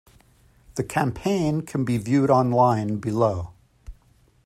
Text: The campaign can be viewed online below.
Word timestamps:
The 0.77 0.83
campaign 0.83 1.61
can 1.61 1.85
be 1.85 1.99
viewed 1.99 2.31
online 2.31 2.97
below. 2.97 3.53